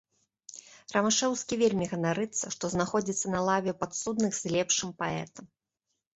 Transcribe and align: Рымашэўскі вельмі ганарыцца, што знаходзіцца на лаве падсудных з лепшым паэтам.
Рымашэўскі 0.95 1.53
вельмі 1.63 1.85
ганарыцца, 1.91 2.45
што 2.57 2.71
знаходзіцца 2.73 3.27
на 3.35 3.43
лаве 3.49 3.71
падсудных 3.83 4.31
з 4.41 4.57
лепшым 4.59 4.89
паэтам. 5.05 5.45